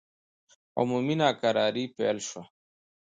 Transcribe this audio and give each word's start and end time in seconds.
عمومي 0.79 1.15
ناکراري 1.21 1.85
پیل 1.95 2.17
شوه. 2.27 2.43